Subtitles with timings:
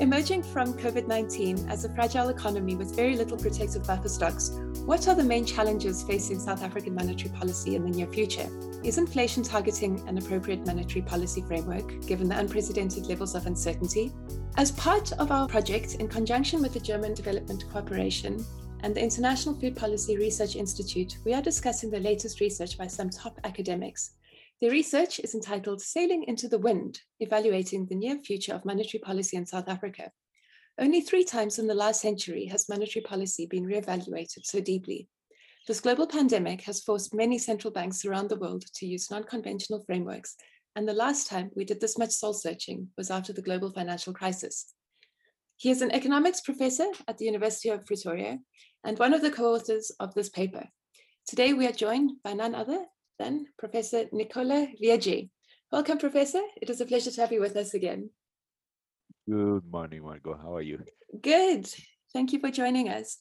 [0.00, 4.50] Emerging from COVID 19 as a fragile economy with very little protective buffer stocks,
[4.86, 8.48] what are the main challenges facing South African monetary policy in the near future?
[8.84, 14.12] Is inflation targeting an appropriate monetary policy framework given the unprecedented levels of uncertainty?
[14.56, 18.46] As part of our project, in conjunction with the German Development Cooperation
[18.84, 23.10] and the International Food Policy Research Institute, we are discussing the latest research by some
[23.10, 24.12] top academics
[24.60, 29.36] the research is entitled Sailing into the Wind Evaluating the Near Future of Monetary Policy
[29.36, 30.10] in South Africa.
[30.80, 35.06] Only three times in the last century has monetary policy been re-evaluated so deeply.
[35.68, 39.84] This global pandemic has forced many central banks around the world to use non conventional
[39.84, 40.34] frameworks,
[40.74, 44.12] and the last time we did this much soul searching was after the global financial
[44.12, 44.74] crisis.
[45.56, 48.38] He is an economics professor at the University of Pretoria
[48.84, 50.66] and one of the co authors of this paper.
[51.28, 52.86] Today, we are joined by none other
[53.18, 55.30] then Professor Nicola Viegi.
[55.70, 56.40] Welcome, Professor.
[56.62, 58.10] It is a pleasure to have you with us again.
[59.28, 60.38] Good morning, Margot.
[60.40, 60.82] How are you?
[61.20, 61.68] Good.
[62.12, 63.18] Thank you for joining us.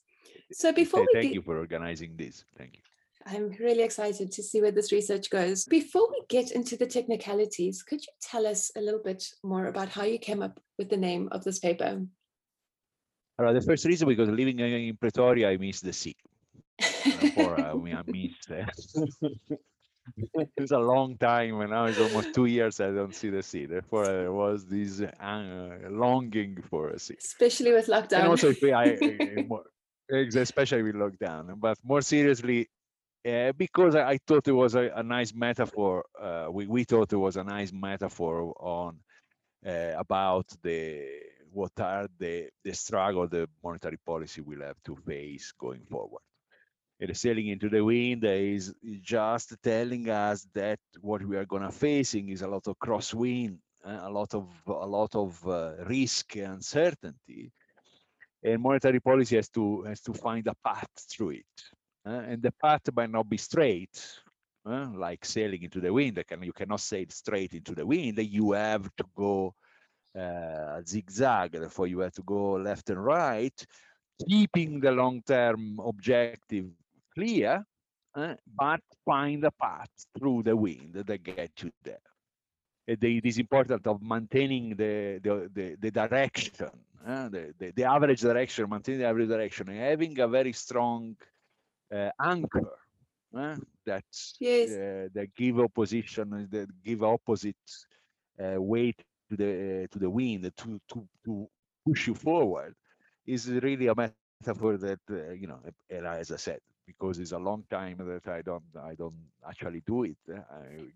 [0.54, 2.46] So before we thank you for organizing this.
[2.58, 2.82] Thank you.
[3.26, 5.66] I'm really excited to see where this research goes.
[5.66, 9.90] Before we get into the technicalities, could you tell us a little bit more about
[9.90, 12.02] how you came up with the name of this paper?
[13.38, 16.16] All right, the first reason because living in Pretoria, I miss the sea.
[16.80, 18.32] Therefore, uh, I miss.
[18.50, 19.28] Uh,
[20.58, 23.66] it's a long time and now it's almost two years i don't see the sea
[23.66, 28.20] therefore there was this uh, longing for a sea especially with lockdown.
[28.20, 28.98] And also if I,
[30.40, 31.60] especially with lockdown.
[31.60, 32.70] But more seriously
[33.28, 37.12] uh, because I, I, thought it was a, a nice metaphor uh, we, we thought
[37.12, 39.00] it was a nice metaphor on
[39.66, 41.04] uh, about the
[41.52, 46.22] what are the the struggle the monetary policy will have to face going forward
[47.14, 52.42] sailing into the wind is just telling us that what we are gonna facing is
[52.42, 57.52] a lot of crosswind, uh, a lot of a lot of uh, risk and uncertainty,
[58.44, 61.56] and monetary policy has to has to find a path through it,
[62.06, 63.96] uh, and the path might not be straight,
[64.66, 66.22] uh, like sailing into the wind.
[66.28, 68.18] Can, you cannot sail straight into the wind.
[68.18, 69.54] You have to go
[70.84, 71.52] zigzag.
[71.52, 73.66] Therefore, you have to go left and right,
[74.28, 76.66] keeping the long-term objective
[77.18, 77.66] clear,
[78.16, 82.08] uh, but find a path through the wind that get you there.
[82.86, 86.72] It is important of maintaining the the, the, the direction,
[87.06, 91.16] uh, the, the, the average direction, maintaining the average direction, and having a very strong
[91.94, 92.72] uh, anchor
[93.36, 93.56] uh,
[93.86, 94.06] that
[94.40, 94.70] yes.
[94.72, 97.66] uh, that give opposition, that give opposite
[98.40, 99.00] uh, weight
[99.30, 101.48] to the to the wind to to to
[101.86, 102.74] push you forward
[103.26, 105.00] is really a metaphor that
[105.42, 109.14] you know, as I said, because it's a long time that I don't I don't
[109.48, 110.18] actually do it.
[110.34, 110.38] Uh,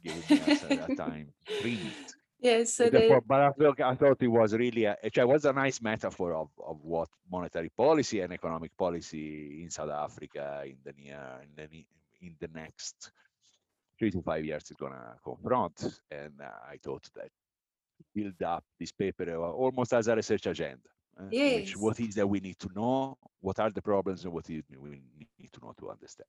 [0.04, 1.28] giving me that time
[1.64, 2.16] minutes.
[2.40, 3.16] Yes, so they...
[3.28, 6.50] but I thought, I thought it was really a, it was a nice metaphor of,
[6.66, 11.86] of what monetary policy and economic policy in South Africa in the near in the
[12.22, 13.12] in the next
[14.00, 15.84] three to five years is gonna confront.
[16.10, 17.30] And uh, I thought that
[18.16, 20.90] build up this paper uh, almost as a research agenda.
[21.22, 21.60] Uh, yes.
[21.60, 23.18] Which, what is that we need to know?
[23.42, 25.02] What are the problems and what is we
[25.40, 26.28] need to know to understand?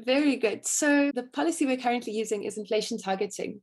[0.00, 0.66] Very good.
[0.66, 3.60] So the policy we're currently using is inflation targeting,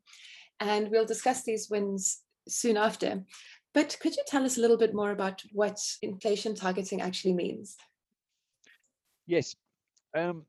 [0.59, 3.23] and we'll discuss these wins soon after.
[3.73, 7.75] But could you tell us a little bit more about what inflation targeting actually means?
[9.27, 9.55] Yes.
[10.15, 10.45] Um,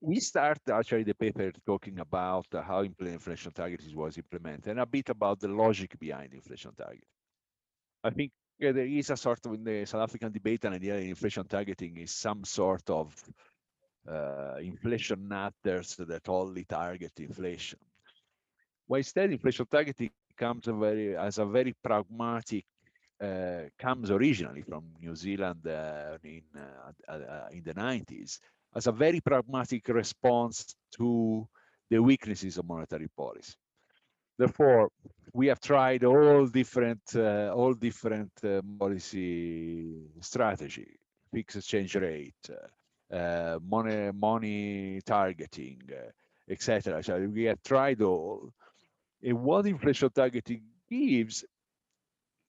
[0.00, 5.08] we start actually the paper talking about how inflation targeting was implemented and a bit
[5.08, 7.08] about the logic behind inflation targeting.
[8.04, 10.96] I think yeah, there is a sort of in the South African debate an idea
[10.96, 13.14] inflation targeting is some sort of
[14.08, 17.78] uh, inflation nutters that only target inflation.
[18.86, 22.64] While instead, inflation targeting comes a very as a very pragmatic
[23.20, 28.38] uh, comes originally from New Zealand uh, in uh, uh, in the 90s
[28.74, 31.48] as a very pragmatic response to
[31.90, 33.54] the weaknesses of monetary policy.
[34.38, 34.90] Therefore,
[35.32, 40.98] we have tried all different uh, all different uh, policy strategy,
[41.32, 42.50] fixed exchange rate,
[43.12, 46.10] uh, money money targeting, uh,
[46.50, 47.02] etc.
[47.02, 48.52] So we have tried all.
[49.22, 51.44] And what inflation targeting gives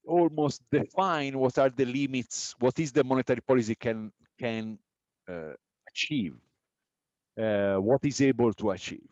[0.06, 4.77] almost define what are the limits, what is the monetary policy can can
[5.27, 5.53] uh,
[5.89, 6.35] achieve,
[7.39, 9.09] uh, what is able to achieve.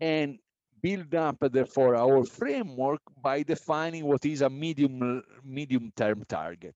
[0.00, 0.38] And
[0.82, 6.74] build up therefore our framework by defining what is a medium medium term target.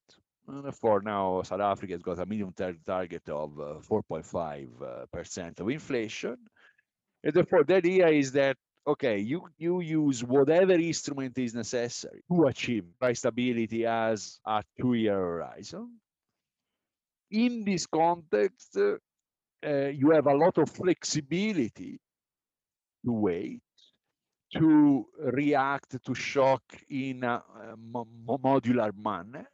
[0.48, 5.58] And for now, South Africa has got a medium term target of 4.5 uh, percent
[5.60, 6.36] of inflation.
[7.24, 8.56] And therefore, the idea is that
[8.86, 15.18] okay, you you use whatever instrument is necessary to achieve price stability as a two-year
[15.18, 15.98] horizon.
[17.30, 18.96] In this context, uh,
[19.66, 21.98] uh, you have a lot of flexibility
[23.04, 23.60] to wait,
[24.54, 29.48] to react to shock in a, a modular manner,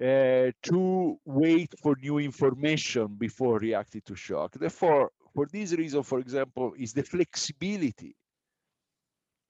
[0.00, 4.52] uh, to wait for new information before reacting to shock.
[4.52, 8.16] Therefore, for this reason, for example, is the flexibility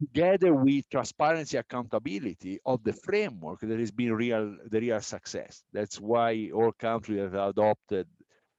[0.00, 6.00] together with transparency accountability of the framework that has been real the real success that's
[6.00, 8.06] why all countries have adopted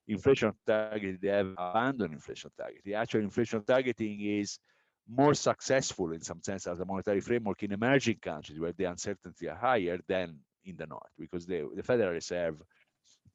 [0.07, 4.59] inflation targeting they have abandoned inflation targeting actual inflation targeting is
[5.07, 9.47] more successful in some sense as a monetary framework in emerging countries where the uncertainty
[9.47, 12.61] are higher than in the north because the, the federal reserve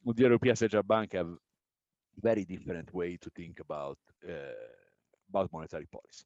[0.05, 1.29] the european central bank have
[2.21, 4.55] very different way to think about uh,
[5.29, 6.25] about monetary policy.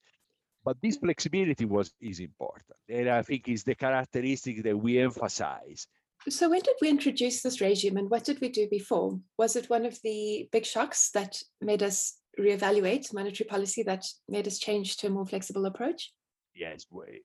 [0.65, 2.79] But this flexibility was is important.
[2.89, 5.87] And i think is the characteristic that we emphasize.
[6.29, 9.21] So when did we introduce this regime and what did we do before?
[9.37, 14.47] Was it one of the big shocks that made us reevaluate monetary policy that made
[14.47, 16.13] us change to a more flexible approach?
[16.55, 17.23] Yes we,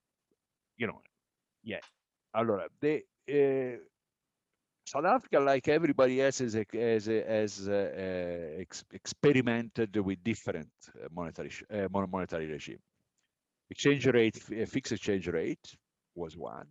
[0.78, 1.02] you know
[1.64, 1.80] yeah.
[2.36, 3.78] Allora the uh,
[4.90, 11.08] South Africa, like everybody else, has, has, has uh, uh, ex experimented with different uh,
[11.12, 11.52] monetary
[11.92, 12.80] monetary regime.
[13.70, 14.36] Exchange rate,
[14.68, 15.76] fixed exchange rate
[16.16, 16.66] was one.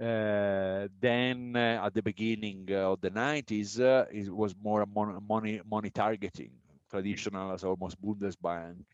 [0.00, 5.60] Uh, then uh, at the beginning of the 90s, uh, it was more mon money
[5.68, 6.52] money targeting,
[6.90, 8.84] traditional as almost Bundesbank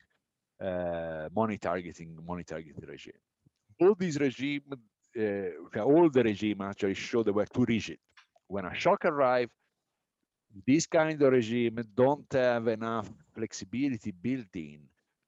[0.61, 3.15] uh, money targeting money targeting regime.
[3.81, 4.63] All these regime,
[5.19, 7.99] uh, all the regime actually show they were too rigid.
[8.47, 9.53] When a shock arrived,
[10.67, 14.81] this kind of regime don't have enough flexibility built in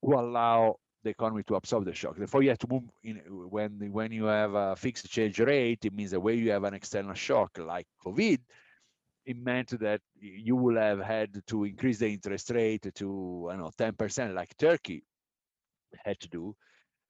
[0.05, 2.17] to allow the economy to absorb the shock.
[2.17, 5.85] Therefore, you have to move in when when you have a fixed exchange rate.
[5.85, 8.41] It means that when you have an external shock like COVID,
[9.25, 13.71] it meant that you will have had to increase the interest rate to I know
[13.77, 15.05] 10%, like Turkey
[16.05, 16.57] had to do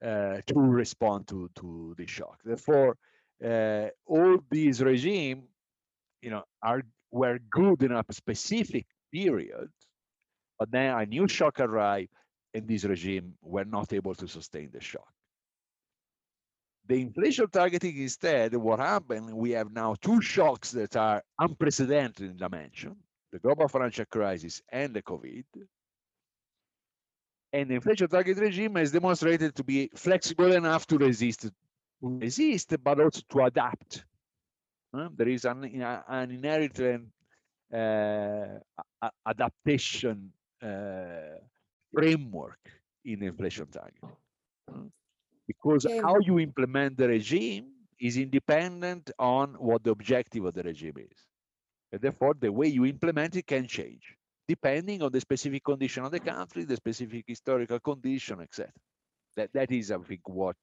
[0.05, 2.39] uh, to respond to to the shock.
[2.45, 2.97] Therefore,
[3.45, 5.45] uh, all these regime,
[6.21, 9.69] you know, are were good in a specific period,
[10.59, 12.11] but then a new shock arrived
[12.55, 15.13] and these regime were not able to sustain the shock.
[16.89, 22.37] The inflation targeting instead, what happened, we have now two shocks that are unprecedented in
[22.37, 22.97] dimension,
[23.31, 25.45] the global financial crisis and the COVID.
[27.53, 31.51] And the inflation target regime has demonstrated to be flexible enough to resist,
[32.01, 34.05] resist, but also to adapt.
[34.93, 35.65] Uh, there is an,
[36.09, 37.13] an inherent
[37.73, 38.59] uh,
[39.27, 40.33] adaptation
[40.63, 41.39] uh,
[41.95, 42.59] framework
[43.05, 44.03] in inflation target.
[45.53, 46.03] Because yeah.
[46.03, 47.67] how you implement the regime
[48.01, 51.19] is independent on what the objective of the regime is.
[51.93, 54.17] And therefore, the way you implement it can change
[54.49, 58.73] depending on the specific condition of the country, the specific historical condition, etc.
[59.37, 60.57] That that is, I think, what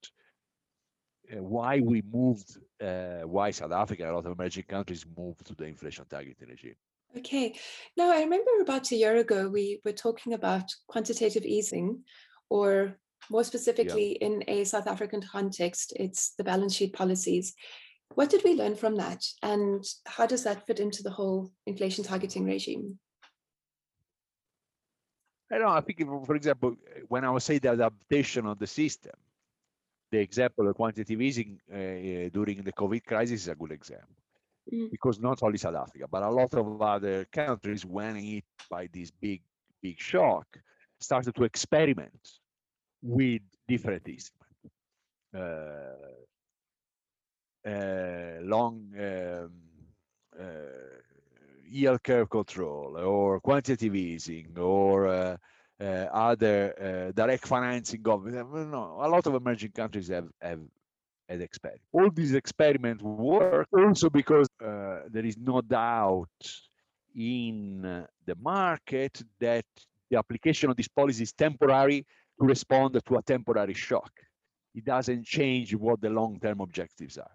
[1.32, 5.46] uh, why we moved, uh, why South Africa and a lot of emerging countries moved
[5.46, 6.76] to the inflation targeting regime.
[7.16, 7.54] Okay.
[7.96, 12.04] Now, I remember about a year ago, we were talking about quantitative easing,
[12.48, 12.96] or
[13.28, 14.26] more specifically yeah.
[14.26, 17.54] in a South African context, it's the balance sheet policies.
[18.14, 19.24] What did we learn from that?
[19.42, 22.98] And how does that fit into the whole inflation targeting regime?
[25.52, 25.72] I don't know.
[25.72, 26.76] I think, for example,
[27.08, 29.12] when I was saying the adaptation of the system,
[30.10, 34.16] the example of quantitative easing uh, during the COVID crisis is a good example.
[34.72, 34.90] Mm.
[34.90, 39.10] because not only South Africa, but a lot of other countries, when hit by this
[39.10, 39.42] big,
[39.82, 40.46] big shock,
[41.00, 42.38] started to experiment
[43.02, 44.36] with different instruments.
[45.34, 46.00] Uh,
[47.66, 49.50] uh, long um,
[50.38, 50.44] uh,
[51.68, 55.36] yield curve control or quantitative easing or uh,
[55.80, 58.70] uh, other uh, direct financing government.
[58.70, 60.60] No, a lot of emerging countries have, have
[61.28, 61.82] as experiment.
[61.92, 66.28] All these experiments work also because uh, there is no doubt
[67.14, 69.64] in the market that
[70.10, 72.04] the application of this policy is temporary
[72.40, 74.10] respond to a temporary shock.
[74.74, 77.30] It doesn't change what the long-term objectives are.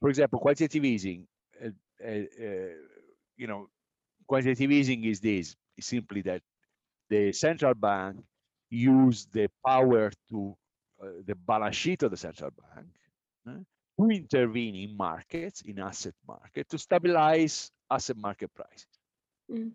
[0.00, 1.26] For example, quantitative easing,
[1.64, 1.68] uh,
[2.04, 2.74] uh, uh,
[3.36, 3.68] you know,
[4.26, 6.42] quantitative easing is this, simply that
[7.08, 8.16] the central bank
[8.70, 10.56] use the power to
[11.02, 12.88] uh, the balance sheet of the central bank
[13.48, 13.62] uh,
[13.98, 18.86] to intervene in markets, in asset market, to stabilize asset market prices.
[19.50, 19.72] Mm.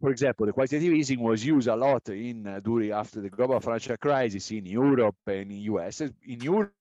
[0.00, 3.58] For example, the quantitative easing was used a lot in uh, during after the global
[3.60, 6.02] financial crisis in Europe and in US.
[6.02, 6.72] In Europe,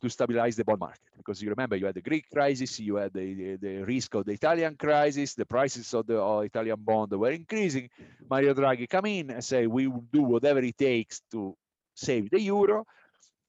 [0.00, 3.12] to stabilize the bond market because you remember you had the Greek crisis, you had
[3.12, 7.10] the, the, the risk of the Italian crisis, the prices of the of Italian bond
[7.10, 7.88] were increasing.
[8.30, 11.56] Mario Draghi come in and say we will do whatever it takes to
[11.94, 12.84] save the euro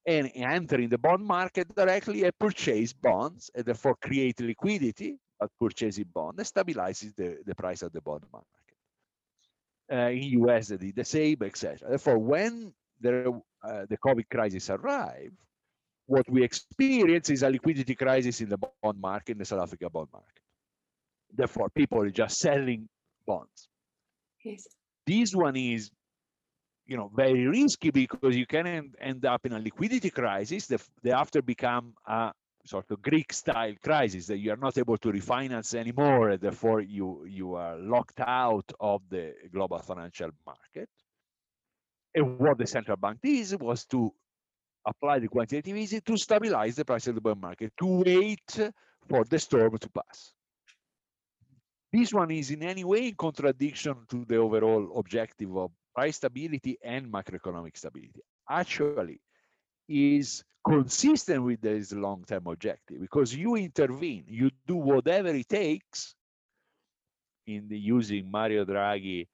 [0.07, 6.05] and entering the bond market directly and purchase bonds and therefore create liquidity but purchasing
[6.11, 8.62] bond and stabilizes the, the price of the bond market.
[9.91, 11.77] Uh, in US the same, etc.
[11.89, 15.35] Therefore, when the, uh, the COVID crisis arrived,
[16.05, 19.89] what we experience is a liquidity crisis in the bond market, in the South Africa
[19.89, 20.41] bond market.
[21.33, 22.87] Therefore, people are just selling
[23.27, 23.67] bonds.
[24.43, 24.67] Yes.
[25.05, 25.91] This one is,
[26.85, 31.41] you know, very risky because you can end, up in a liquidity crisis that after
[31.41, 32.31] become a
[32.65, 36.81] sort of Greek style crisis that you are not able to refinance anymore, and therefore
[36.81, 40.89] you you are locked out of the global financial market.
[42.15, 44.13] And what the central bank did was to
[44.85, 48.71] apply the quantitative easing to stabilize the price of the bond market, to wait
[49.09, 50.33] for the storm to pass.
[51.91, 56.77] This one is in any way in contradiction to the overall objective of price stability
[56.83, 58.21] and macroeconomic stability.
[58.49, 59.21] Actually,
[59.93, 66.15] is consistent with this long-term objective because you intervene, you do whatever it takes
[67.45, 69.27] in the using Mario Draghi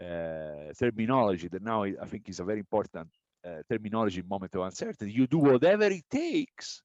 [0.00, 3.08] uh, terminology that now I think is a very important
[3.46, 6.82] uh, terminology moment of uncertainty, you do whatever it takes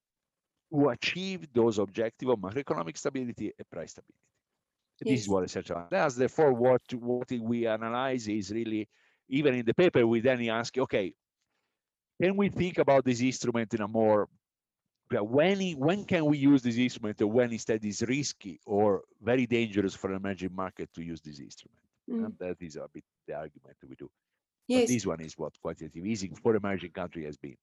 [0.71, 4.19] to achieve those objectives of macroeconomic stability and price stability.
[4.99, 5.11] Yes.
[5.11, 6.15] This is what essential does.
[6.15, 8.89] Therefore, what what we analyze is really,
[9.29, 11.13] even in the paper, we then ask, okay,
[12.21, 14.27] can we think about this instrument in a more
[15.11, 19.95] when when can we use this instrument or when instead is risky or very dangerous
[19.95, 21.79] for an emerging market to use this instrument?
[22.09, 22.25] Mm.
[22.25, 24.09] And that is a bit the argument we do.
[24.67, 24.81] Yes.
[24.81, 27.55] But this one is what quantitative easing for emerging country has been.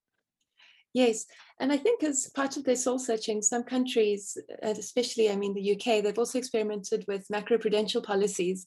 [0.95, 1.27] Yes,
[1.59, 5.73] and I think as part of their soul searching, some countries, especially I mean the
[5.73, 8.67] UK, they've also experimented with macroprudential policies.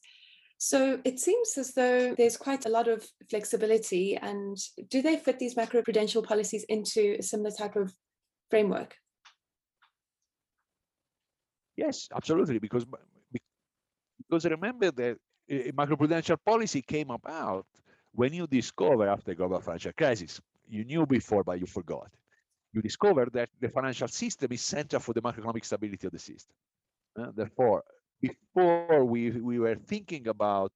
[0.58, 4.18] So it seems as though there's quite a lot of flexibility.
[4.18, 4.58] And
[4.90, 7.94] do they fit these macroprudential policies into a similar type of
[8.50, 8.96] framework?
[11.76, 12.58] Yes, absolutely.
[12.58, 12.86] Because
[14.30, 15.18] because remember that
[15.50, 17.66] macroprudential policy came about
[18.14, 22.10] when you discover after the global financial crisis, you knew before, but you forgot.
[22.74, 26.56] You discover that the financial system is central for the macroeconomic stability of the system.
[27.18, 27.84] Uh, therefore,
[28.22, 30.72] before we, we were thinking about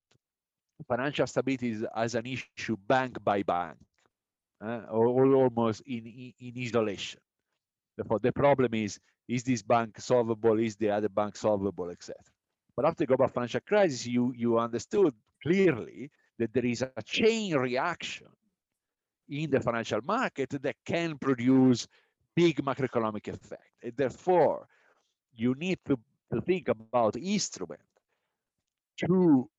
[0.87, 3.77] financial stability as an issue bank by bank,
[4.63, 7.19] uh, or, or, almost in, in, isolation.
[7.97, 10.59] Therefore, the problem is, is this bank solvable?
[10.59, 12.15] Is the other bank solvable, etc.
[12.75, 17.55] But after the global financial crisis, you, you understood clearly that there is a chain
[17.55, 18.27] reaction
[19.29, 21.87] in the financial market that can produce
[22.35, 23.63] big macroeconomic effect.
[23.83, 24.67] And therefore,
[25.33, 25.97] you need to,
[26.33, 27.81] to think about instrument
[28.97, 29.49] to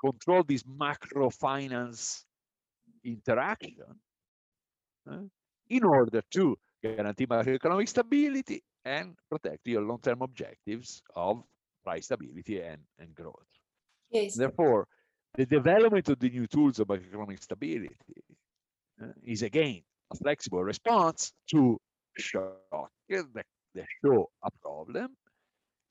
[0.00, 2.24] control this macro finance
[3.04, 3.84] interaction
[5.10, 5.18] uh,
[5.68, 11.42] in order to guarantee macroeconomic stability and protect your long-term objectives of
[11.84, 13.34] price stability and, and growth.
[14.10, 14.34] Yes.
[14.34, 14.86] Therefore,
[15.34, 17.96] the development of the new tools of macroeconomic stability
[19.02, 19.82] uh, is again
[20.12, 21.78] a flexible response to
[22.16, 25.16] shock that, that show a problem,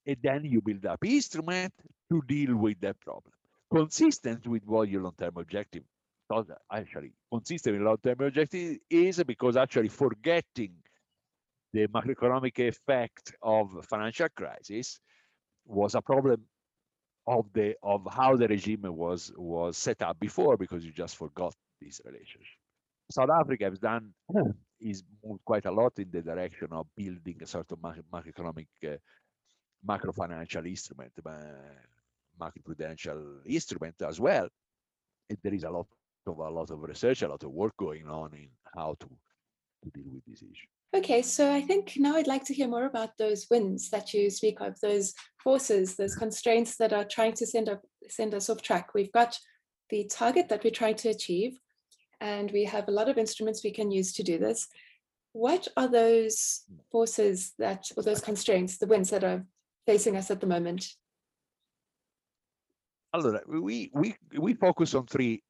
[0.10, 1.72] and then you build up instrument
[2.12, 3.32] to deal with that problem,
[3.72, 5.84] consistent with what your long-term objective.
[6.72, 10.74] Actually, consistent with long-term objective is because actually forgetting
[11.74, 15.00] the macroeconomic effect of financial crisis
[15.66, 16.44] was a problem
[17.28, 21.54] of the of how the regime was was set up before because you just forgot
[21.80, 22.58] this relationship.
[23.12, 24.12] South Africa has done
[24.80, 28.98] is moved quite a lot in the direction of building a sort of macroeconomic uh,
[29.84, 31.32] macro financial instrument, uh,
[32.40, 34.48] macroprudential instrument as well.
[35.30, 35.88] And there is a lot
[36.28, 39.08] of a lot of research, a lot of work going on in how to
[39.84, 40.68] to deal with this issue.
[40.96, 44.30] Okay, so I think now I'd like to hear more about those winds that you
[44.30, 48.62] speak of, those forces, those constraints that are trying to send up send us off
[48.62, 48.94] track.
[48.94, 49.38] We've got
[49.90, 51.60] the target that we're trying to achieve,
[52.20, 54.68] and we have a lot of instruments we can use to do this.
[55.34, 59.46] What are those forces that, or those constraints, the winds that are
[59.91, 60.81] facing us at the moment?
[63.15, 64.08] Allora, we we
[64.46, 65.41] we focus on three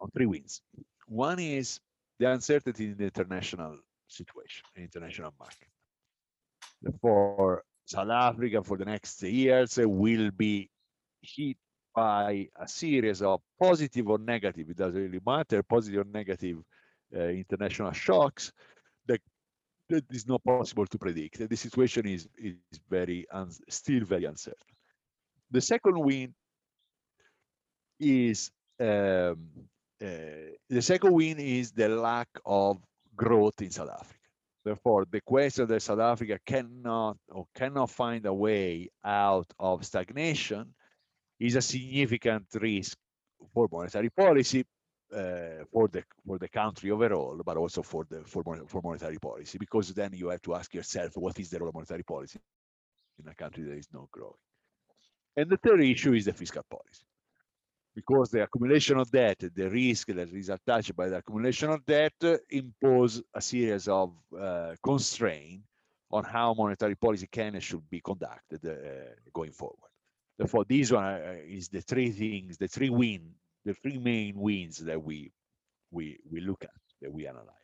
[0.00, 0.62] on three winds.
[1.06, 1.80] One is
[2.18, 3.72] the uncertainty in the international
[4.08, 5.70] situation international market.
[7.00, 10.68] For South Africa for the next years will be
[11.22, 11.56] hit
[11.94, 16.58] by a series of positive or negative, it doesn't really matter, positive or negative
[17.16, 18.52] uh, international shocks
[19.88, 21.48] that, is not possible to predict.
[21.48, 22.56] The situation is, is
[22.88, 23.26] very
[23.68, 24.74] still very uncertain.
[25.50, 26.34] The second win
[27.98, 29.48] is um,
[30.00, 32.78] uh, the second win is the lack of
[33.16, 34.14] growth in South Africa.
[34.64, 40.74] Therefore, the question that South Africa cannot or cannot find a way out of stagnation
[41.40, 42.96] is a significant risk
[43.54, 44.64] for monetary policy,
[45.14, 49.58] uh, for the for the country overall, but also for the for, for monetary policy,
[49.58, 52.38] because then you have to ask yourself what is the role of monetary policy
[53.18, 54.34] in a country that is not growing.
[55.36, 57.04] And the third issue is the fiscal policy
[57.94, 62.14] because the accumulation of debt, the risk that is attached by the accumulation of debt
[62.50, 65.66] impose a series of uh, constraints
[66.10, 68.74] on how monetary policy can and should be conducted uh,
[69.32, 69.90] going forward.
[70.38, 73.32] Therefore, these one uh, is the three things, the three win,
[73.64, 75.32] the three main wins that we
[75.90, 76.70] we we look at,
[77.02, 77.54] that we analyze.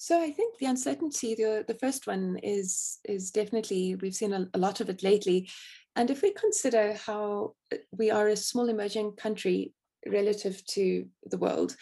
[0.00, 4.48] So I think the uncertainty, the, the first one is is definitely we've seen a,
[4.54, 5.50] a lot of it lately,
[5.96, 9.72] and if we consider how uh, we are a small emerging country
[10.06, 11.76] relative to the world,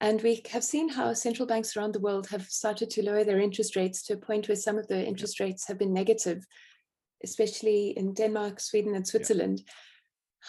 [0.00, 3.40] and we have seen how central banks around the world have started to lower their
[3.40, 6.46] interest rates to a point where some of the interest rates have been negative,
[7.24, 9.62] especially in Denmark, Sweden, and Switzerland.
[9.66, 9.72] Yeah.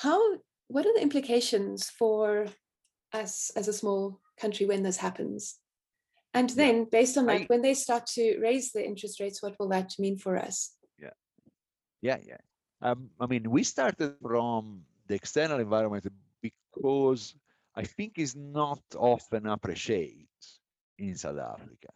[0.03, 0.22] How,
[0.70, 2.46] what are the implications for
[3.12, 5.58] us as a small country when this happens?
[6.34, 6.86] And then, yeah.
[6.92, 9.94] based on that, I, when they start to raise the interest rates, what will that
[9.98, 10.76] mean for us?
[11.00, 11.18] Yeah,
[12.02, 12.38] yeah, yeah.
[12.82, 16.06] Um, I mean, we started from the external environment
[16.42, 17.34] because
[17.76, 20.28] I think it's not often appreciated
[21.00, 21.90] in South Africa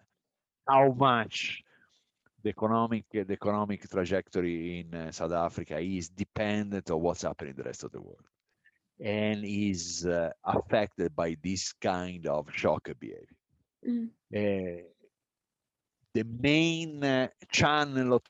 [0.68, 1.62] how much
[2.42, 7.58] the economic the economic trajectory in uh, South Africa is dependent on what's happening in
[7.58, 8.26] the rest of the world
[9.00, 13.28] and is uh, affected by this kind of shock behavior.
[13.88, 14.10] Mm.
[14.36, 14.84] Uh,
[16.14, 18.22] the main uh, channel of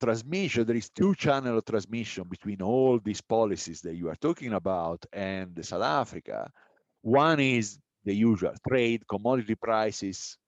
[0.00, 4.52] transmission, there is two channel of transmission between all these policies that you are talking
[4.52, 6.50] about and South Africa.
[7.02, 10.38] One is the usual trade, commodity prices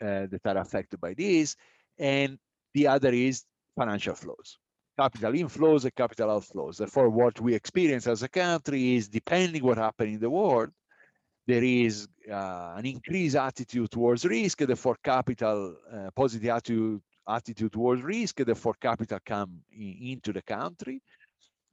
[0.00, 1.56] uh, that are affected by this,
[1.98, 2.38] and
[2.74, 3.44] the other is
[3.76, 4.58] financial flows,
[4.98, 6.76] capital inflows and capital outflows.
[6.78, 10.70] Therefore, what we experience as a country is depending what happens in the world,
[11.46, 18.02] there is uh, an increased attitude towards risk, therefore capital, uh, positive attitude attitude towards
[18.02, 21.00] risk, therefore capital come in, into the country.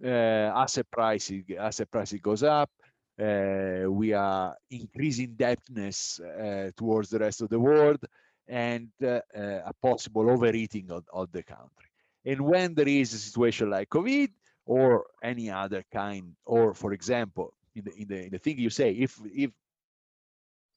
[0.03, 2.69] Uh, asset pricing, asset pricing goes up.
[3.17, 8.01] Uh, we are increasing debtness uh, towards the rest of the world
[8.47, 11.84] and uh, a possible overeating of, of the country.
[12.25, 14.29] And when there is a situation like COVID
[14.65, 18.69] or any other kind, or for example, in the, in the, in the thing you
[18.69, 19.51] say, if, if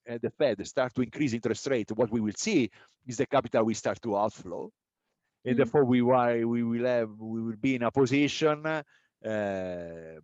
[0.08, 2.70] uh, the Fed start to increase interest rate, what we will see
[3.06, 4.70] is the capital will start to outflow,
[5.44, 5.58] and mm-hmm.
[5.58, 8.82] therefore we why we will have we will be in a position uh,
[9.26, 10.20] uh,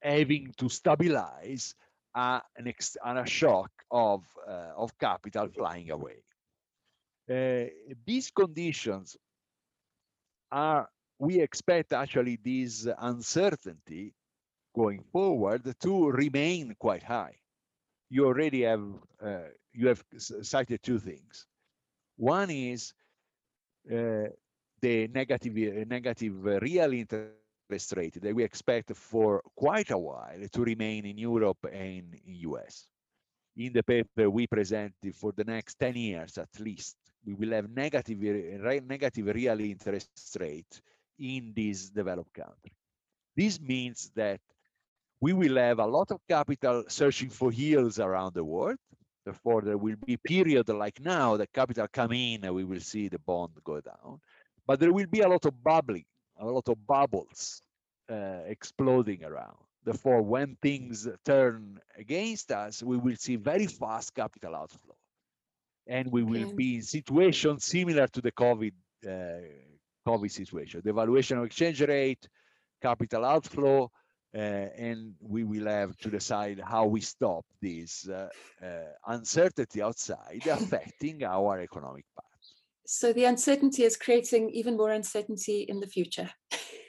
[0.00, 1.74] having to stabilize
[2.14, 6.22] uh, an ex- a shock of uh, of capital flying away.
[7.30, 7.70] Uh,
[8.04, 9.16] these conditions
[10.54, 10.88] are
[11.18, 14.14] we expect actually this uncertainty
[14.74, 17.36] going forward to remain quite high
[18.14, 18.84] you already have
[19.20, 21.46] uh, you have cited two things.
[22.16, 22.94] One is
[23.90, 24.28] uh,
[24.80, 30.42] the negative uh, negative uh, real interest rate that we expect for quite a while
[30.52, 32.86] to remain in Europe and in US.
[33.56, 37.70] In the paper we presented for the next 10 years at least, we will have
[37.70, 38.18] negative
[38.86, 40.80] negative real interest rate
[41.18, 42.72] in this developed country.
[43.36, 44.40] This means that
[45.20, 48.78] we will have a lot of capital searching for yields around the world.
[49.24, 53.08] Therefore, there will be period like now that capital come in and we will see
[53.08, 54.20] the bond go down.
[54.66, 56.04] But there will be a lot of bubbling,
[56.38, 57.62] a lot of bubbles
[58.10, 59.56] uh, exploding around.
[59.82, 64.96] Therefore, when things turn against us, we will see very fast capital outflow.
[65.86, 66.54] And we will okay.
[66.54, 68.72] be in situations similar to the COVID,
[69.06, 69.46] uh,
[70.06, 70.80] COVID situation.
[70.84, 72.26] The valuation of exchange rate,
[72.80, 73.90] capital outflow,
[74.34, 78.28] uh, and we will have to decide how we stop this uh,
[78.62, 78.66] uh,
[79.06, 82.24] uncertainty outside affecting our economic path.
[82.86, 86.30] So the uncertainty is creating even more uncertainty in the future.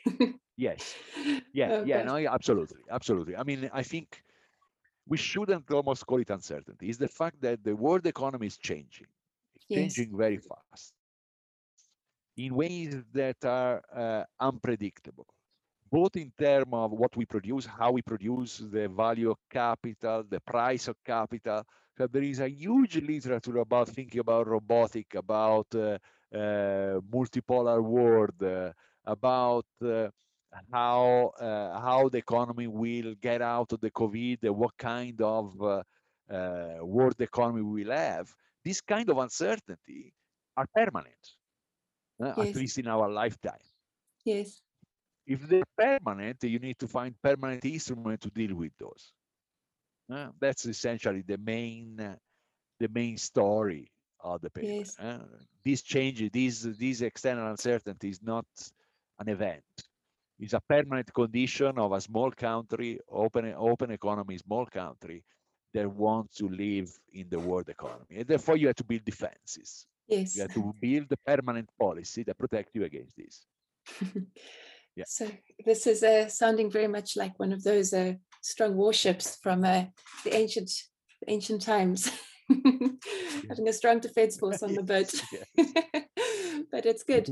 [0.57, 0.95] yes.
[1.53, 1.69] Yeah.
[1.71, 2.03] Oh, yeah.
[2.03, 2.17] No.
[2.17, 2.79] Absolutely.
[2.91, 3.35] Absolutely.
[3.35, 4.21] I mean, I think
[5.07, 6.89] we shouldn't almost call it uncertainty.
[6.89, 9.07] It's the fact that the world economy is changing.
[9.55, 9.95] It's yes.
[9.95, 10.93] changing very fast
[12.37, 15.27] in ways that are uh, unpredictable
[15.91, 20.39] both in terms of what we produce, how we produce, the value of capital, the
[20.41, 21.63] price of capital.
[21.97, 25.97] So there is a huge literature about thinking about robotic, about uh,
[26.33, 28.71] uh, multipolar world, uh,
[29.05, 30.09] about uh,
[30.71, 35.81] how uh, how the economy will get out of the COVID, what kind of uh,
[36.81, 38.33] world economy we will have.
[38.63, 40.13] This kind of uncertainty
[40.57, 41.25] are permanent,
[42.19, 42.37] yes.
[42.37, 43.65] at least in our lifetime.
[44.23, 44.61] Yes
[45.25, 49.11] if they're permanent, you need to find permanent instrument to deal with those.
[50.11, 52.15] Uh, that's essentially the main uh,
[52.79, 54.67] the main story of the paper.
[54.67, 54.99] Yes.
[54.99, 55.19] Uh,
[55.63, 58.45] these change, this this external uncertainty is not
[59.19, 59.63] an event.
[60.39, 65.23] It's a permanent condition of a small country, open open economy, small country
[65.73, 68.17] that wants to live in the world economy.
[68.17, 69.85] And therefore you have to build defenses.
[70.07, 70.35] Yes.
[70.35, 73.45] You have to build a permanent policy that protect you against this.
[74.95, 75.03] Yeah.
[75.07, 75.29] So
[75.65, 79.83] this is uh, sounding very much like one of those uh, strong warships from uh,
[80.23, 80.71] the ancient
[81.27, 82.09] ancient times,
[82.49, 85.11] having a strong defense force on the boat.
[86.75, 87.29] But it's good.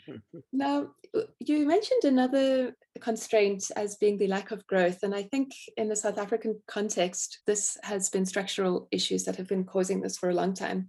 [0.52, 5.02] now, uh, you mentioned another constraint as being the lack of growth.
[5.02, 9.46] And I think in the South African context, this has been structural issues that have
[9.46, 10.88] been causing this for a long time.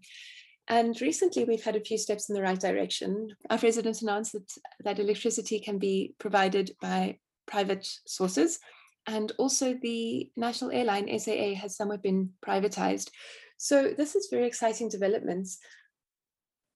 [0.70, 3.36] And recently, we've had a few steps in the right direction.
[3.50, 4.50] Our president announced that,
[4.86, 8.60] that electricity can be provided by private sources.
[9.08, 13.10] And also, the national airline SAA has somewhat been privatized.
[13.58, 15.60] So, this is very exciting developments.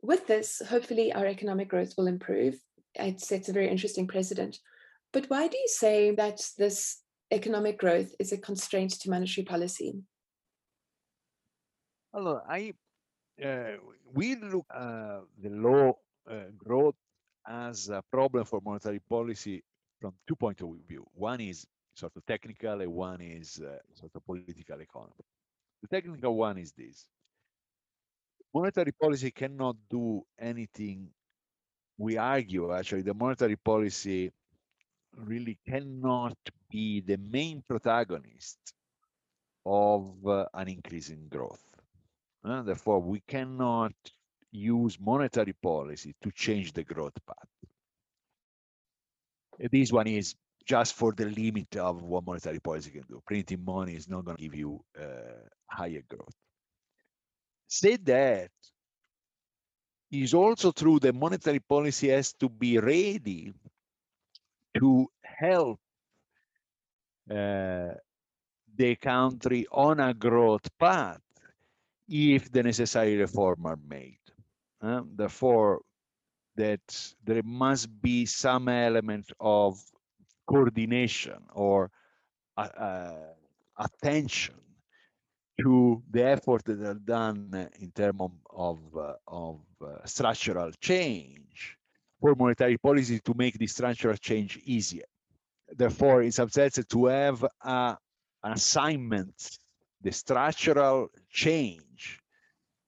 [0.04, 2.56] With this, hopefully, our economic growth will improve.
[2.96, 4.60] It sets a very interesting precedent.
[5.14, 10.04] But why do you say that this economic growth is a constraint to monetary policy?
[12.14, 12.74] Hello, I
[13.44, 13.78] uh,
[14.14, 15.98] we look uh, the low
[16.30, 16.96] uh, growth
[17.48, 19.64] as a problem for monetary policy
[20.02, 21.08] from two points of view.
[21.14, 25.24] One is sort of technical, and one is uh, sort of political economy.
[25.82, 27.08] The technical one is this:
[28.54, 31.10] monetary policy cannot do anything.
[31.98, 34.32] We argue actually the monetary policy
[35.16, 36.38] really cannot
[36.70, 38.60] be the main protagonist
[39.66, 41.64] of uh, an increase in growth
[42.44, 43.94] uh, therefore, we cannot
[44.52, 47.50] use monetary policy to change the growth path.
[49.72, 50.36] This one is
[50.66, 53.22] just for the limit of what monetary policy can do.
[53.26, 56.36] Printing money is not going to give you uh, higher growth.
[57.74, 58.52] Say that
[60.12, 63.52] is also true that monetary policy has to be ready
[64.78, 65.80] to help
[67.32, 67.98] uh,
[68.76, 71.20] the country on a growth path
[72.08, 74.22] if the necessary reform are made.
[74.80, 75.82] Uh, therefore,
[76.56, 79.82] that there must be some element of
[80.46, 81.90] coordination or
[82.56, 83.34] uh, uh,
[83.80, 84.62] attention
[85.64, 91.78] to the effort that are done in terms of, of, uh, of uh, structural change
[92.20, 95.06] for monetary policy to make the structural change easier.
[95.70, 97.96] Therefore, in some sense, to have an
[98.44, 99.58] assignment
[100.02, 102.20] the structural change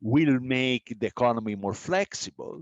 [0.02, 2.62] will make the economy more flexible.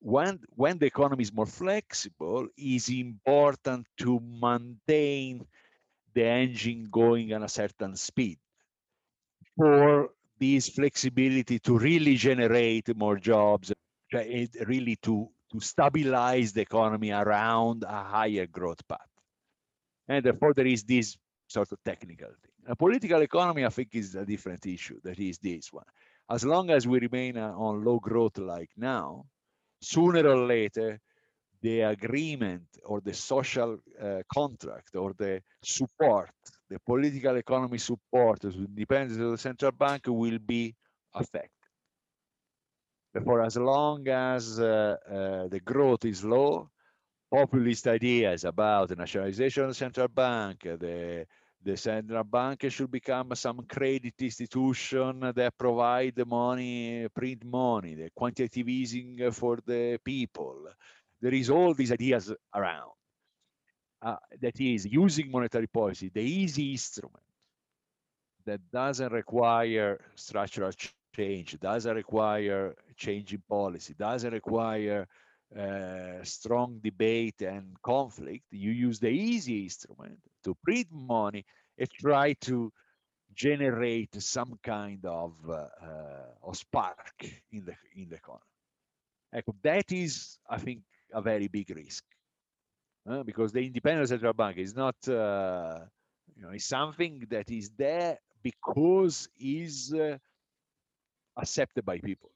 [0.00, 5.46] When, when the economy is more flexible, is important to maintain
[6.14, 8.38] the engine going at a certain speed
[9.62, 13.72] for this flexibility to really generate more jobs,
[14.12, 19.12] really to, to stabilize the economy around a higher growth path.
[20.08, 22.56] And therefore, there is this sort of technical thing.
[22.66, 24.98] A political economy, I think, is a different issue.
[25.04, 25.84] That is this one.
[26.28, 29.26] As long as we remain uh, on low growth like now,
[29.80, 30.98] sooner or later,
[31.60, 36.30] the agreement or the social uh, contract or the support,
[36.72, 40.74] the political economy support to independence of the central bank will be
[41.14, 41.50] affected.
[43.12, 46.70] Therefore, as long as uh, uh, the growth is low,
[47.30, 51.26] populist ideas about the nationalization of the central bank, the
[51.64, 58.68] the central bank should become some credit institution that provide money, print money, the quantitative
[58.68, 60.66] easing for the people.
[61.20, 62.90] There is all these ideas around.
[64.02, 67.22] Uh, that is using monetary policy, the easy instrument
[68.44, 70.72] that doesn't require structural
[71.14, 75.06] change, doesn't require change in policy, doesn't require
[75.56, 81.44] uh, strong debate and conflict, you use the easy instrument to print money
[81.78, 82.72] and try to
[83.34, 88.42] generate some kind of, uh, uh, of spark in the in the economy.
[89.62, 92.04] that is, I think, a very big risk.
[93.08, 95.80] Uh, because the independent central bank is not, uh,
[96.36, 100.16] you know, it's something that is there because is uh,
[101.36, 102.30] accepted by people.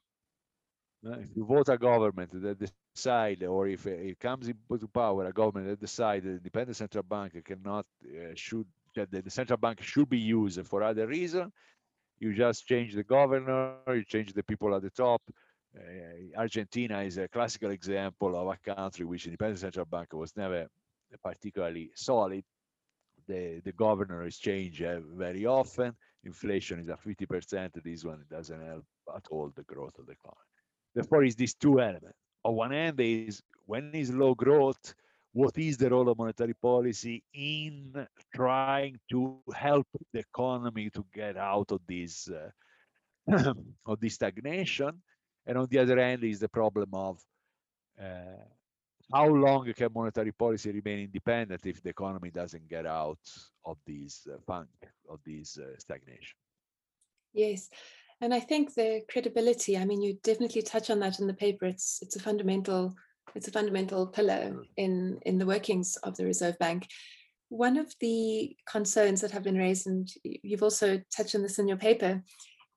[1.05, 5.31] Uh, if you vote a government that decide, or if it comes into power, a
[5.31, 10.09] government that decide the independent central bank cannot, uh, should, that the central bank should
[10.09, 11.51] be used for other reason,
[12.19, 15.21] you just change the governor, you change the people at the top.
[15.77, 20.67] Uh, Argentina is a classical example of a country which independent central bank was never
[21.23, 22.43] particularly solid.
[23.27, 25.93] The, the governor is changed uh, very often.
[26.23, 27.83] Inflation is at 50%.
[27.83, 28.85] This one doesn't help
[29.15, 30.41] at all the growth of the economy.
[30.95, 32.17] Therefore, is these two elements.
[32.43, 34.95] On one hand, is when is low growth,
[35.33, 41.37] what is the role of monetary policy in trying to help the economy to get
[41.37, 43.53] out of this uh,
[43.85, 45.01] of this stagnation
[45.47, 47.19] and on the other hand is the problem of
[47.99, 48.43] uh,
[49.11, 53.19] how long can monetary policy remain independent if the economy doesn't get out
[53.65, 54.67] of this uh, funk
[55.09, 56.37] of this uh, stagnation?
[57.33, 57.69] Yes.
[58.19, 61.65] And i think the credibility i mean you definitely touch on that in the paper.
[61.65, 62.95] It's it's a fundamental
[63.35, 66.87] it's a fundamental pillar in in the workings of the reserve bank.
[67.49, 71.67] One of the concerns that have been raised and you've also touched on this in
[71.67, 72.23] your paper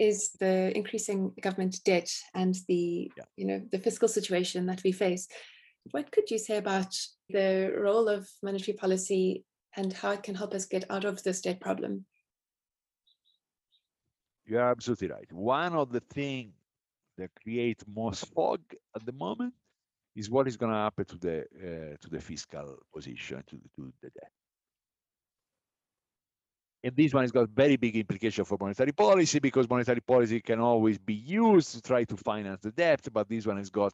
[0.01, 3.25] is the increasing government debt and the yeah.
[3.37, 5.29] you know the fiscal situation that we face
[5.93, 6.93] what could you say about
[7.29, 9.45] the role of monetary policy
[9.77, 12.05] and how it can help us get out of this debt problem
[14.51, 15.33] you're absolutely right.
[15.33, 16.55] One of the things
[17.17, 18.61] that create most fog
[18.97, 19.55] at the moment
[20.17, 23.93] is what is going to happen to the uh, to the fiscal position, to, to
[24.03, 24.33] the debt.
[26.83, 30.61] And this one has got very big implication for monetary policy because monetary policy can
[30.61, 33.93] always be used to try to finance the debt, but this one has got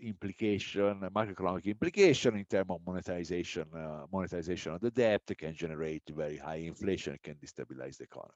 [0.00, 3.64] implication, macroeconomic implication in terms of monetization.
[3.74, 8.34] Uh, monetization of the debt can generate very high inflation, can destabilize the economy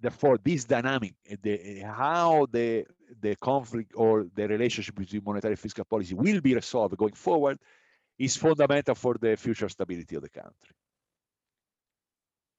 [0.00, 2.84] therefore this dynamic the, how the
[3.20, 7.58] the conflict or the relationship between monetary and fiscal policy will be resolved going forward
[8.18, 10.74] is fundamental for the future stability of the country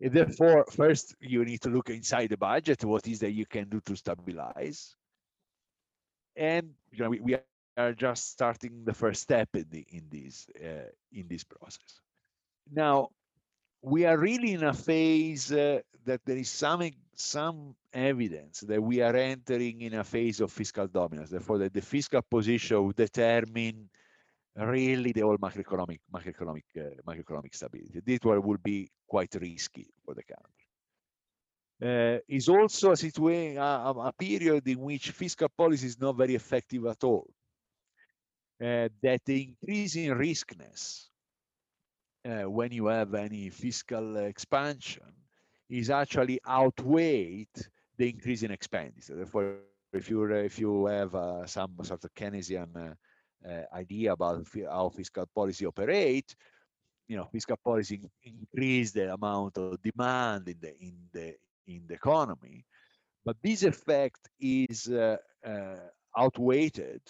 [0.10, 3.80] therefore first you need to look inside the budget what is that you can do
[3.82, 4.96] to stabilize
[6.36, 7.38] and you know we, we
[7.78, 12.00] are just starting the first step in the in this uh, in this process
[12.72, 13.10] now
[13.82, 19.02] we are really in a phase uh, that there is some some evidence that we
[19.02, 21.30] are entering in a phase of fiscal dominance.
[21.30, 23.90] Therefore, that the fiscal position will determine
[24.56, 28.02] really the whole macroeconomic macroeconomic uh, macroeconomic stability.
[28.06, 30.62] This one will be quite risky for the country.
[31.84, 36.36] Uh, is also a situation a, a, period in which fiscal policy is not very
[36.36, 37.28] effective at all.
[38.62, 41.08] Uh, that the increasing riskness
[42.24, 45.12] uh, when you have any fiscal expansion
[45.70, 47.48] is actually outweighed
[47.98, 49.16] the increase in expenditure.
[49.16, 49.56] Therefore,
[49.94, 52.94] if you if you have uh, some sort of Keynesian uh,
[53.74, 56.36] idea about how fiscal policy operate,
[57.08, 61.36] you know, fiscal policy increase the amount of demand in the in the
[61.68, 62.66] in the economy,
[63.26, 65.76] but this effect is uh, uh,
[66.18, 67.02] outweighed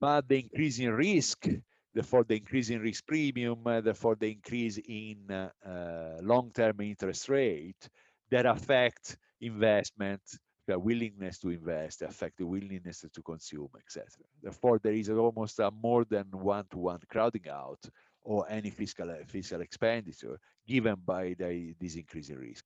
[0.00, 1.48] by the increasing risk
[1.94, 7.28] therefore the increase in risk premium, uh, therefore the increase in uh, uh, long-term interest
[7.28, 7.88] rate
[8.30, 10.20] that affect investment,
[10.66, 14.06] the willingness to invest, affect the willingness to consume, etc.
[14.42, 17.80] Therefore, there is almost a more than one-to-one crowding out
[18.22, 22.64] or any fiscal fiscal expenditure given by the, this increasing risk.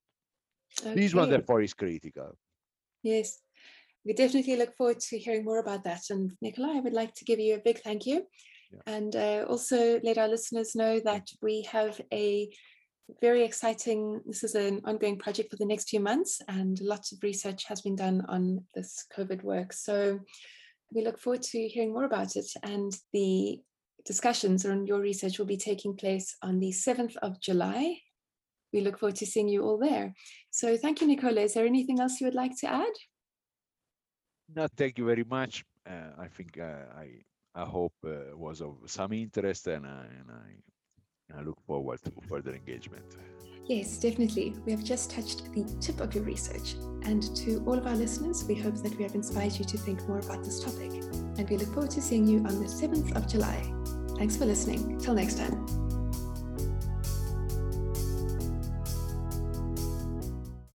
[0.81, 0.95] Okay.
[0.95, 2.37] This one, therefore, is critical.
[3.03, 3.41] Yes,
[4.05, 6.03] we definitely look forward to hearing more about that.
[6.09, 8.25] And Nicola, I would like to give you a big thank you
[8.85, 12.49] and uh, also let our listeners know that we have a
[13.21, 17.23] very exciting, this is an ongoing project for the next few months, and lots of
[17.23, 19.73] research has been done on this COVID work.
[19.73, 20.19] So
[20.93, 22.47] we look forward to hearing more about it.
[22.63, 23.59] And the
[24.05, 27.97] discussions on your research will be taking place on the 7th of July.
[28.73, 30.13] We look forward to seeing you all there.
[30.51, 31.41] So thank you, Nicola.
[31.41, 32.93] Is there anything else you would like to add?
[34.55, 35.63] No, thank you very much.
[35.87, 37.23] Uh, I think uh, I
[37.55, 40.05] I hope uh, was of some interest and I,
[41.29, 43.03] and I, look forward to further engagement.
[43.65, 44.55] Yes, definitely.
[44.65, 46.73] We have just touched the tip of your research.
[47.03, 50.07] And to all of our listeners, we hope that we have inspired you to think
[50.07, 50.91] more about this topic.
[50.91, 53.61] And we look forward to seeing you on the 7th of July.
[54.17, 54.99] Thanks for listening.
[54.99, 55.88] Till next time.